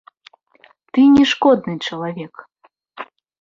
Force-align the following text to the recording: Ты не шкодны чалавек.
Ты 0.97 1.03
не 1.17 1.25
шкодны 1.33 1.75
чалавек. 1.85 2.33